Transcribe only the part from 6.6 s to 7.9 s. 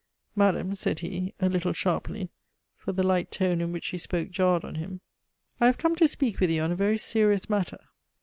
on a very serious matter."